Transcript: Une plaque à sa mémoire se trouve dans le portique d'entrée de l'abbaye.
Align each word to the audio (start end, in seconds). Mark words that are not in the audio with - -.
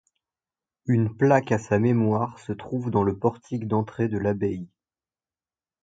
Une 0.87 1.15
plaque 1.15 1.51
à 1.51 1.59
sa 1.59 1.77
mémoire 1.77 2.39
se 2.39 2.53
trouve 2.53 2.89
dans 2.89 3.03
le 3.03 3.15
portique 3.19 3.67
d'entrée 3.67 4.07
de 4.07 4.17
l'abbaye. 4.17 4.67